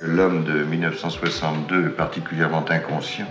L'homme 0.00 0.44
de 0.44 0.64
1962 0.64 1.86
est 1.86 1.90
particulièrement 1.90 2.64
inconscient 2.68 3.26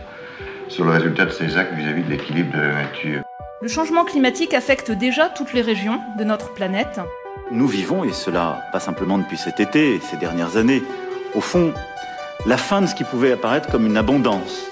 sur 0.70 0.86
le 0.86 0.92
résultat 0.92 1.26
de 1.26 1.30
ses 1.32 1.58
actes 1.58 1.74
vis-à-vis 1.74 2.04
de 2.04 2.10
l'équilibre 2.10 2.54
de 2.54 2.62
la 2.62 2.74
nature. 2.84 3.22
Le 3.62 3.68
changement 3.68 4.06
climatique 4.06 4.54
affecte 4.54 4.90
déjà 4.90 5.28
toutes 5.28 5.54
les 5.54 5.62
régions 5.62 6.00
de 6.18 6.24
notre 6.24 6.54
planète. 6.54 7.02
Nous 7.52 7.68
vivons, 7.68 8.06
et 8.06 8.14
cela 8.14 8.64
pas 8.72 8.80
simplement 8.80 9.18
depuis 9.18 9.38
cet 9.38 9.60
été, 9.60 10.00
ces 10.00 10.16
dernières 10.16 10.56
années, 10.56 10.82
au 11.36 11.42
fond, 11.42 11.74
la 12.46 12.58
fin 12.58 12.82
de 12.82 12.88
ce 12.88 12.96
qui 12.96 13.04
pouvait 13.04 13.34
apparaître 13.34 13.70
comme 13.70 13.86
une 13.86 13.98
abondance. 13.98 14.66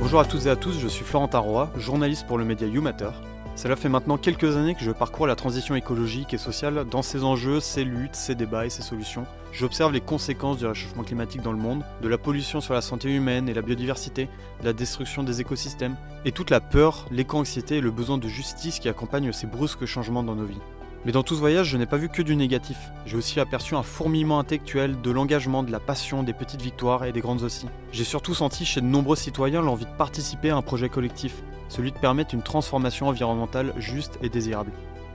Bonjour 0.00 0.20
à 0.20 0.24
toutes 0.24 0.46
et 0.46 0.50
à 0.50 0.56
tous, 0.56 0.78
je 0.80 0.88
suis 0.88 1.04
Florentin 1.04 1.38
Roy, 1.38 1.70
journaliste 1.76 2.26
pour 2.26 2.38
le 2.38 2.44
média 2.44 2.66
YouMatter. 2.66 3.10
Cela 3.54 3.76
fait 3.76 3.90
maintenant 3.90 4.16
quelques 4.16 4.56
années 4.56 4.74
que 4.74 4.82
je 4.82 4.90
parcours 4.90 5.26
la 5.26 5.36
transition 5.36 5.74
écologique 5.74 6.32
et 6.32 6.38
sociale 6.38 6.86
dans 6.90 7.02
ses 7.02 7.22
enjeux, 7.22 7.60
ses 7.60 7.84
luttes, 7.84 8.16
ses 8.16 8.34
débats 8.34 8.66
et 8.66 8.70
ses 8.70 8.82
solutions. 8.82 9.26
J'observe 9.52 9.92
les 9.92 10.00
conséquences 10.00 10.56
du 10.56 10.66
réchauffement 10.66 11.04
climatique 11.04 11.42
dans 11.42 11.52
le 11.52 11.58
monde, 11.58 11.84
de 12.00 12.08
la 12.08 12.16
pollution 12.16 12.62
sur 12.62 12.72
la 12.72 12.80
santé 12.80 13.14
humaine 13.14 13.50
et 13.50 13.54
la 13.54 13.60
biodiversité, 13.60 14.30
de 14.60 14.64
la 14.64 14.72
destruction 14.72 15.22
des 15.22 15.42
écosystèmes, 15.42 15.96
et 16.24 16.32
toute 16.32 16.50
la 16.50 16.60
peur, 16.60 17.06
l'éco-anxiété 17.10 17.76
et 17.76 17.80
le 17.82 17.90
besoin 17.90 18.16
de 18.16 18.26
justice 18.26 18.78
qui 18.78 18.88
accompagnent 18.88 19.32
ces 19.32 19.46
brusques 19.46 19.84
changements 19.84 20.22
dans 20.22 20.34
nos 20.34 20.46
vies. 20.46 20.60
Mais 21.04 21.10
dans 21.10 21.24
tout 21.24 21.34
ce 21.34 21.40
voyage, 21.40 21.66
je 21.66 21.76
n'ai 21.76 21.86
pas 21.86 21.96
vu 21.96 22.08
que 22.08 22.22
du 22.22 22.36
négatif. 22.36 22.78
J'ai 23.06 23.16
aussi 23.16 23.40
aperçu 23.40 23.74
un 23.74 23.82
fourmillement 23.82 24.38
intellectuel, 24.38 25.00
de 25.00 25.10
l'engagement, 25.10 25.64
de 25.64 25.72
la 25.72 25.80
passion, 25.80 26.22
des 26.22 26.32
petites 26.32 26.62
victoires 26.62 27.04
et 27.04 27.12
des 27.12 27.20
grandes 27.20 27.42
aussi. 27.42 27.66
J'ai 27.90 28.04
surtout 28.04 28.34
senti 28.34 28.64
chez 28.64 28.80
de 28.80 28.86
nombreux 28.86 29.16
citoyens 29.16 29.62
l'envie 29.62 29.84
de 29.84 29.90
participer 29.90 30.50
à 30.50 30.56
un 30.56 30.62
projet 30.62 30.88
collectif, 30.88 31.42
celui 31.68 31.90
de 31.90 31.98
permettre 31.98 32.34
une 32.34 32.42
transformation 32.42 33.08
environnementale 33.08 33.74
juste 33.78 34.16
et 34.22 34.28
désirable. 34.28 34.70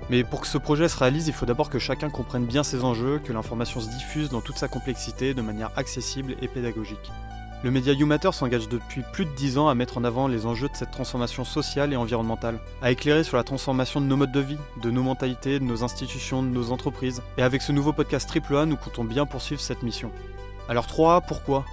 Mais 0.09 0.25
pour 0.25 0.41
que 0.41 0.47
ce 0.47 0.57
projet 0.57 0.89
se 0.89 0.97
réalise, 0.97 1.27
il 1.27 1.33
faut 1.33 1.45
d'abord 1.45 1.69
que 1.69 1.79
chacun 1.79 2.09
comprenne 2.09 2.45
bien 2.45 2.63
ses 2.63 2.83
enjeux, 2.83 3.19
que 3.23 3.31
l'information 3.31 3.79
se 3.79 3.89
diffuse 3.89 4.29
dans 4.29 4.41
toute 4.41 4.57
sa 4.57 4.67
complexité 4.67 5.33
de 5.33 5.41
manière 5.41 5.71
accessible 5.77 6.35
et 6.41 6.49
pédagogique. 6.49 7.11
Le 7.63 7.71
média 7.71 7.91
YouMatter 7.91 8.31
s'engage 8.33 8.69
depuis 8.69 9.01
plus 9.11 9.25
de 9.25 9.31
10 9.31 9.57
ans 9.57 9.67
à 9.67 9.73
mettre 9.73 9.97
en 9.97 10.03
avant 10.03 10.27
les 10.27 10.45
enjeux 10.45 10.69
de 10.69 10.75
cette 10.75 10.91
transformation 10.91 11.43
sociale 11.43 11.91
et 11.91 11.95
environnementale, 11.95 12.59
à 12.83 12.91
éclairer 12.91 13.23
sur 13.23 13.35
la 13.35 13.43
transformation 13.43 13.99
de 13.99 14.05
nos 14.05 14.15
modes 14.15 14.31
de 14.31 14.39
vie, 14.39 14.59
de 14.83 14.91
nos 14.91 15.01
mentalités, 15.01 15.57
de 15.57 15.63
nos 15.63 15.83
institutions, 15.83 16.43
de 16.43 16.49
nos 16.49 16.71
entreprises. 16.71 17.23
Et 17.39 17.41
avec 17.41 17.63
ce 17.63 17.71
nouveau 17.71 17.93
podcast 17.93 18.29
AAA, 18.31 18.67
nous 18.67 18.77
comptons 18.77 19.03
bien 19.03 19.25
poursuivre 19.25 19.59
cette 19.59 19.81
mission. 19.81 20.11
Alors 20.69 20.85
3A, 20.85 21.25
pourquoi? 21.27 21.65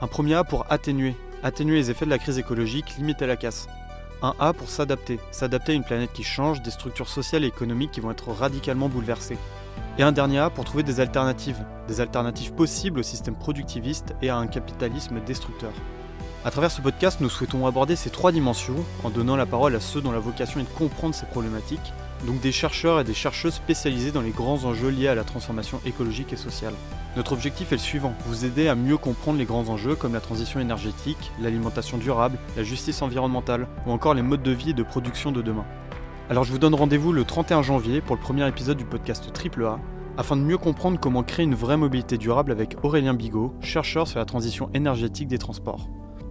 Un 0.00 0.08
premier 0.08 0.34
A 0.34 0.42
pour 0.42 0.66
atténuer, 0.68 1.14
atténuer 1.44 1.76
les 1.76 1.92
effets 1.92 2.06
de 2.06 2.10
la 2.10 2.18
crise 2.18 2.38
écologique, 2.38 2.96
limiter 2.96 3.26
la 3.28 3.36
casse. 3.36 3.68
Un 4.22 4.34
A 4.40 4.52
pour 4.52 4.68
s'adapter, 4.68 5.20
s'adapter 5.30 5.70
à 5.72 5.74
une 5.76 5.84
planète 5.84 6.12
qui 6.12 6.24
change, 6.24 6.60
des 6.60 6.72
structures 6.72 7.08
sociales 7.08 7.44
et 7.44 7.48
économiques 7.48 7.92
qui 7.92 8.00
vont 8.00 8.10
être 8.10 8.32
radicalement 8.32 8.88
bouleversées. 8.88 9.38
Et 9.98 10.02
un 10.02 10.12
dernier 10.12 10.38
A 10.38 10.50
pour 10.50 10.64
trouver 10.64 10.82
des 10.82 11.00
alternatives, 11.00 11.64
des 11.88 12.00
alternatives 12.00 12.52
possibles 12.52 13.00
au 13.00 13.02
système 13.02 13.34
productiviste 13.34 14.14
et 14.22 14.30
à 14.30 14.36
un 14.36 14.46
capitalisme 14.46 15.20
destructeur. 15.26 15.72
À 16.42 16.50
travers 16.50 16.70
ce 16.70 16.80
podcast, 16.80 17.20
nous 17.20 17.28
souhaitons 17.28 17.66
aborder 17.66 17.96
ces 17.96 18.08
trois 18.08 18.32
dimensions 18.32 18.82
en 19.04 19.10
donnant 19.10 19.36
la 19.36 19.44
parole 19.44 19.76
à 19.76 19.80
ceux 19.80 20.00
dont 20.00 20.10
la 20.10 20.18
vocation 20.18 20.58
est 20.60 20.64
de 20.64 20.68
comprendre 20.78 21.14
ces 21.14 21.26
problématiques, 21.26 21.92
donc 22.26 22.40
des 22.40 22.52
chercheurs 22.52 22.98
et 22.98 23.04
des 23.04 23.12
chercheuses 23.12 23.54
spécialisés 23.54 24.10
dans 24.10 24.22
les 24.22 24.30
grands 24.30 24.64
enjeux 24.64 24.88
liés 24.88 25.08
à 25.08 25.14
la 25.14 25.24
transformation 25.24 25.80
écologique 25.84 26.32
et 26.32 26.36
sociale. 26.36 26.72
Notre 27.16 27.32
objectif 27.32 27.72
est 27.72 27.76
le 27.76 27.80
suivant, 27.80 28.14
vous 28.24 28.46
aider 28.46 28.68
à 28.68 28.74
mieux 28.74 28.96
comprendre 28.96 29.38
les 29.38 29.44
grands 29.44 29.68
enjeux 29.68 29.96
comme 29.96 30.14
la 30.14 30.20
transition 30.20 30.60
énergétique, 30.60 31.30
l'alimentation 31.40 31.98
durable, 31.98 32.38
la 32.56 32.62
justice 32.62 33.02
environnementale 33.02 33.66
ou 33.86 33.90
encore 33.90 34.14
les 34.14 34.22
modes 34.22 34.42
de 34.42 34.52
vie 34.52 34.70
et 34.70 34.74
de 34.74 34.82
production 34.82 35.32
de 35.32 35.42
demain. 35.42 35.66
Alors 36.30 36.44
je 36.44 36.52
vous 36.52 36.60
donne 36.60 36.76
rendez-vous 36.76 37.12
le 37.12 37.24
31 37.24 37.60
janvier 37.62 38.00
pour 38.00 38.14
le 38.14 38.22
premier 38.22 38.46
épisode 38.46 38.76
du 38.76 38.84
podcast 38.84 39.32
AAA, 39.36 39.80
afin 40.16 40.36
de 40.36 40.42
mieux 40.42 40.58
comprendre 40.58 41.00
comment 41.00 41.24
créer 41.24 41.44
une 41.44 41.56
vraie 41.56 41.76
mobilité 41.76 42.18
durable 42.18 42.52
avec 42.52 42.76
Aurélien 42.84 43.14
Bigot, 43.14 43.52
chercheur 43.60 44.06
sur 44.06 44.20
la 44.20 44.24
transition 44.26 44.70
énergétique 44.72 45.26
des 45.26 45.38
transports. 45.38 45.88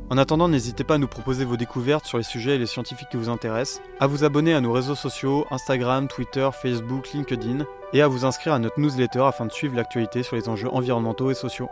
En 0.09 0.17
attendant, 0.17 0.47
n'hésitez 0.47 0.85
pas 0.85 0.95
à 0.95 0.99
nous 0.99 1.09
proposer 1.09 1.43
vos 1.43 1.57
découvertes 1.57 2.05
sur 2.05 2.17
les 2.17 2.23
sujets 2.23 2.55
et 2.55 2.57
les 2.57 2.65
scientifiques 2.65 3.09
qui 3.09 3.17
vous 3.17 3.27
intéressent, 3.27 3.81
à 3.99 4.07
vous 4.07 4.23
abonner 4.23 4.53
à 4.53 4.61
nos 4.61 4.71
réseaux 4.71 4.95
sociaux 4.95 5.45
Instagram, 5.51 6.07
Twitter, 6.07 6.47
Facebook, 6.53 7.11
LinkedIn, 7.13 7.65
et 7.91 8.01
à 8.01 8.07
vous 8.07 8.23
inscrire 8.23 8.53
à 8.53 8.59
notre 8.59 8.79
newsletter 8.79 9.23
afin 9.23 9.47
de 9.47 9.51
suivre 9.51 9.75
l'actualité 9.75 10.23
sur 10.23 10.37
les 10.37 10.47
enjeux 10.47 10.73
environnementaux 10.73 11.29
et 11.29 11.35
sociaux. 11.35 11.67